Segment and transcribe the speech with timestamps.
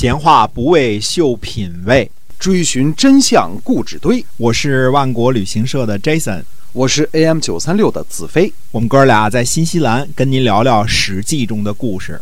[0.00, 4.24] 闲话不为秀品味，追寻真相故纸堆。
[4.36, 8.52] 我是万国旅行社的 Jason，我是 AM 九三六的子飞。
[8.70, 12.20] 我们哥俩在新西兰跟您聊聊《史记》中的故事。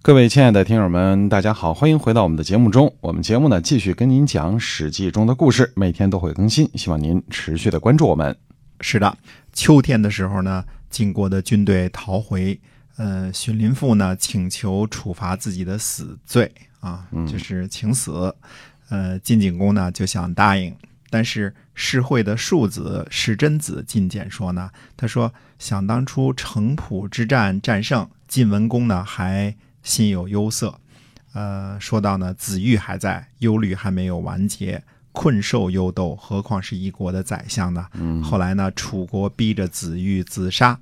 [0.00, 2.90] 各位亲爱的听友们，大家好，欢迎回到我们的节目中。
[3.02, 8.34] 我们节目呢，继续跟您讲《史记》中的故事，每天都会更新，希望您持续的关注我们。
[8.80, 9.14] 是的，
[9.52, 12.58] 秋天的时候呢，晋国的军队逃回，
[12.98, 18.34] 呃，荀林赋呢请求处罚自己的死罪啊，就是请死。
[18.90, 20.74] 呃，晋景公呢就想答应，
[21.08, 30.78] 但是世会的庶子世真子进谏说呢，他说想当初城濮之战战胜晋文公呢，还心有忧色。
[31.34, 34.82] 呃，说到呢，子玉还在，忧虑还没有完结。
[35.12, 37.86] 困兽犹斗，何况是一国的宰相呢？
[38.22, 40.78] 后来呢，楚国逼着子玉自杀，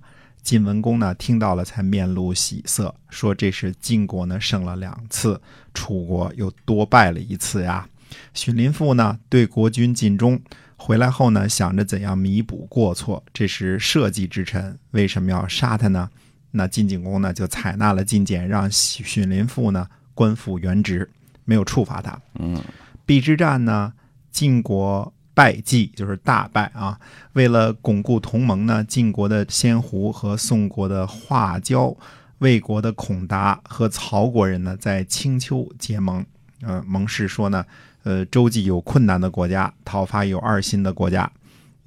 [0.46, 5.42] 晋文公呢听到了，才面露喜色，说这是晋国呢胜了两次，
[5.74, 7.88] 楚国又多败了一次呀。
[8.32, 10.40] 荀林父呢对国君尽忠，
[10.76, 16.08] 回来后呢想着怎样弥补过错，这是社稷之臣，为什么要杀他呢？
[16.52, 21.10] 那晋景公呢就采纳了进谏，让荀林父呢官复原职，
[21.44, 22.16] 没有处罚他。
[22.38, 22.62] 嗯，
[23.04, 23.92] 邲之战呢？
[24.30, 26.98] 晋国败绩就是大败啊！
[27.34, 31.94] 为了巩固同盟呢，晋国的先胡和宋国的华交、
[32.38, 36.24] 魏国的孔达和曹国人呢，在青丘结盟。
[36.62, 37.62] 嗯，盟誓说呢，
[38.04, 41.30] 呃，周济有困难的国家，讨伐有二心的国家。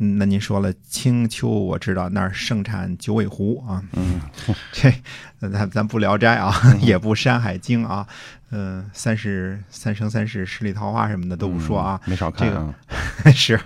[0.02, 3.84] 嗯，那您说了青丘，我知道那儿盛产九尾狐啊。
[3.94, 4.22] 嗯，
[4.72, 4.94] 这
[5.38, 8.08] 咱咱不聊斋啊，也不山海经啊。
[8.52, 12.00] 嗯，三世三生三世十里桃花什么的都不说啊。
[12.06, 12.48] 没少看。
[12.48, 13.60] 这个 是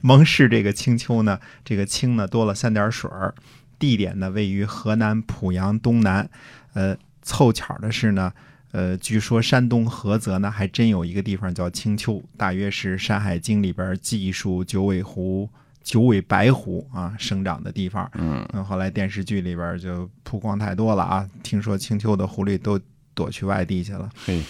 [0.00, 3.34] 蒙氏这个青丘呢，这个青呢多了三点水儿，
[3.78, 6.30] 地点呢位于河南濮阳东南。
[6.74, 8.32] 呃，凑巧的是呢，
[8.70, 15.50] 呃，据说山东菏泽呢还真有一个地方叫青丘，大约是山海经里边记述九尾狐。
[15.82, 18.08] 九尾白狐啊，生长的地方。
[18.14, 21.28] 嗯，后来电视剧里边就曝光太多了啊。
[21.42, 22.78] 听说青丘的狐狸都
[23.14, 24.08] 躲去外地去了。
[24.24, 24.42] 嘿，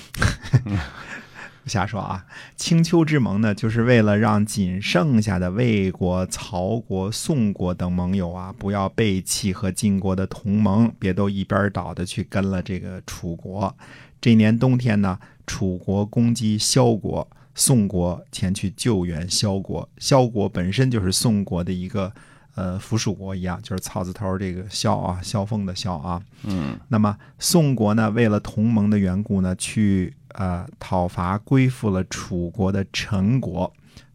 [1.66, 2.24] 瞎说啊！
[2.56, 13.74] 青丘之盟呢，就是为了让仅剩下的魏国、曹国、宋国等盟友啊，不要背弃和晋国的同盟，别都一边倒的去跟了这个楚国。
[14.20, 17.28] 这年冬天呢，楚国攻击萧国。
[17.54, 22.12] 宋国前去救援萧国，萧国本身就是宋国的一个
[22.54, 26.22] 呃附属国一样，就是草字头这个萧啊，萧峰的萧啊。
[26.44, 33.72] 嗯，那么宋国呢，为了同盟的缘故呢，去呃讨伐归附了楚国的陈国，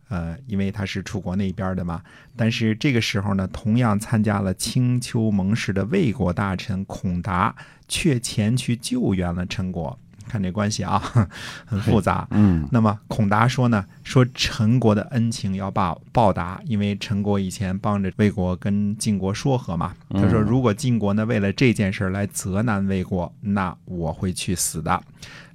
[0.07, 2.01] 呃，因为他是楚国那边的嘛。
[2.35, 7.55] 但是这个时候呢，同样参加了青丘盟誓的魏国大臣孔达，
[7.87, 9.99] 却前去救援了陈国。
[10.27, 11.01] 看这关系啊，
[11.65, 12.27] 很复杂。
[12.31, 19.93] 嗯，那么孔达说呢，说陈国的恩情要报报答，因为陈国以前帮着魏国跟晋国说和嘛。
[20.11, 25.01] 他说，如果晋国呢为了这件事来责难魏国，那我会去死的。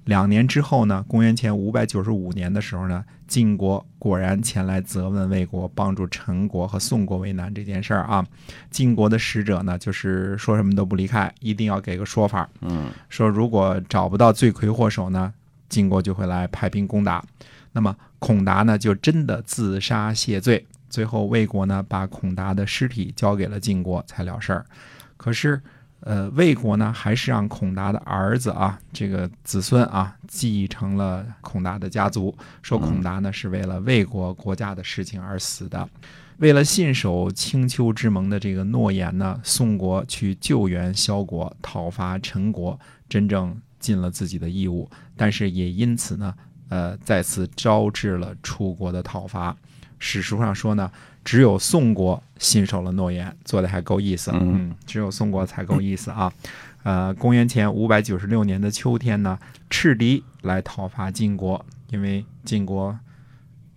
[0.05, 8.27] 两年之后呢，公元前五百九十五年的时候呢，晋国果然前来责问魏国，帮助陈国和宋国为难这件事儿啊。
[8.71, 12.49] 晋国的使者呢，就是说什么都不离开，一定要给个说法。
[12.63, 15.33] 嗯，说如果找不到罪魁祸首呢，
[15.69, 17.23] 晋国就会来派兵攻打。
[17.73, 20.67] 那么孔达呢，就真的自杀谢罪。
[20.89, 24.67] 最后魏国呢，把孔达的尸体交给了晋国，才了事儿。
[25.17, 25.61] 可是。
[26.01, 32.35] 呃，魏国呢，还是让孔达的儿子啊，这个子孙啊，继承了孔达的家族。
[32.63, 35.87] 说孔达呢，是为了魏国国家的事情而死的。
[36.39, 44.91] 为了信守青丘之盟的这个诺言呢，宋国去救援萧国，讨伐陈国，真正尽了自己的义务。
[45.17, 46.35] 但是也因此呢，
[46.71, 49.55] 呃，再次招致了楚国的讨伐。
[49.99, 50.91] 史书上说呢。
[51.25, 54.31] 只有宋国信守了诺言，做的还够意思。
[54.33, 56.33] 嗯，只有宋国才够意思啊。
[56.83, 59.39] 呃，公元前五百九十六年的秋天呢，
[59.69, 62.99] 赤狄来讨伐晋国，因为晋国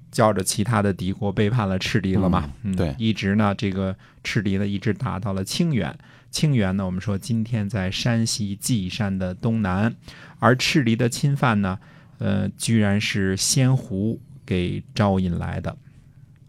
[0.10, 2.50] 叫着其他的敌国背叛了赤狄了嘛。
[2.64, 5.94] 嗯，对，一直呢，这个赤狄呢一直打到了清远。
[6.32, 9.94] 清远呢，我们说今天在山西稷山的东南，
[10.40, 11.78] 而赤狄的侵犯呢，
[12.20, 15.76] 呃，居然是仙狐给招引来的，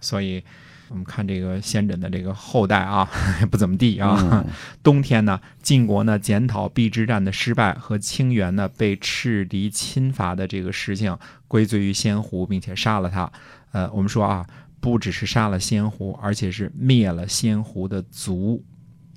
[0.01, 0.45] 所以。
[0.95, 3.05] 我们看这个先轸的这个后代啊，
[3.51, 4.45] 不怎么地啊。
[4.81, 11.19] 冬天呢，晋国呢检讨邲之战的失败和清源呢被赤敌侵伐的这个事情，
[11.49, 13.29] 归罪于先胡，并且杀了他。
[13.73, 14.47] 呃，我们说啊，
[14.79, 18.63] 不只是杀了先胡，而且是灭了先胡的族，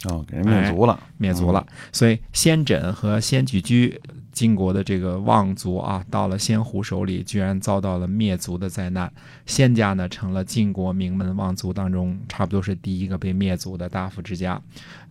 [0.06, 1.66] 哦，给人灭族了，灭族了。
[1.92, 4.00] 所以先轸和先举居
[4.32, 9.12] 晋国的这个望族啊，到了先胡手里，居然遭到了灭族的灾难。
[9.48, 14.62] 先家呢，成了晋国名门望族当中差不多是第一个被灭族的大夫之家。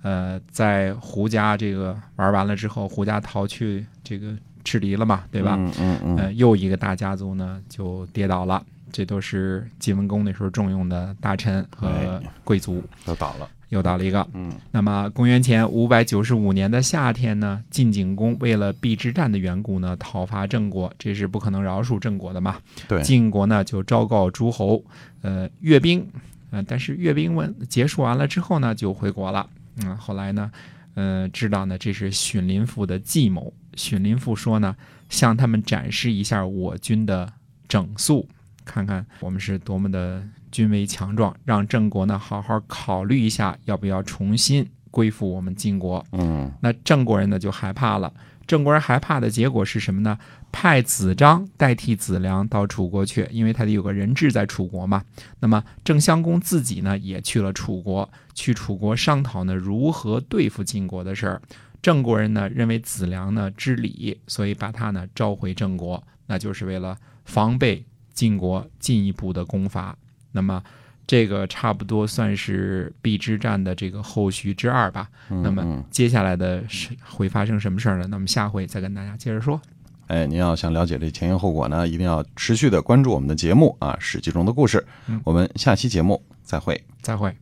[0.02, 5.56] 呃，在胡家这个玩完了之后，胡家逃去这个赤离了嘛，对吧？
[5.58, 8.64] 嗯嗯嗯，呃，又一个大家族呢就跌倒了。
[8.92, 13.48] 这都是晋文公那时候重用的大臣和贵族，都倒了。
[13.68, 14.26] 又到了一个。
[14.32, 22.58] 嗯，那么公元前五百九十五年的夏天呢，晋景公为了避之战的缘故呢，讨伐郑国，这是不可能饶恕郑国的嘛。
[22.88, 24.84] 对，晋国呢就昭告诸侯，
[25.22, 26.06] 呃，阅兵。
[26.50, 29.48] 呃，但是阅兵完结束完了之后呢，就回国了。
[29.82, 30.50] 嗯，后来呢，
[30.94, 33.52] 呃，知道呢这是荀林父的计谋。
[33.74, 34.74] 荀林父说呢，
[35.08, 37.30] 向他们展示一下我军的
[37.66, 38.26] 整肃，
[38.66, 40.22] 看看我们是多么的。
[40.52, 46.02] 军威强壮，让郑国呢好好考虑一下，要不要重新归附我们晋国。
[46.12, 48.10] 嗯，那郑国人呢就害怕了。
[48.46, 50.18] 郑国人害怕的结果是什么呢？
[50.50, 55.04] 派子张代替子良到楚国去，因为他得有个人质在楚国嘛。
[55.40, 61.42] 那么郑襄公自己呢也去了楚国，去楚国商讨呢如何对付晋国的事儿。
[61.82, 66.96] 郑国人呢认为子良呢知礼，所以把他呢召回郑国，那就是为了
[67.26, 67.84] 防备
[68.16, 69.96] 晋国进一步的攻伐。
[70.32, 70.60] 那么，
[71.06, 75.08] 这个差不多算是邲之战的这个后续之二吧。
[75.28, 78.06] 那么接下来的是会发生什么事儿呢？
[78.08, 79.60] 那么下回再跟大家接着说。
[80.08, 84.86] 哎，您要想了解这前因后果呢，一定要持续的关注我们的节目啊，《史记》中的故事。
[85.24, 87.36] 我们下期节目再会，再会。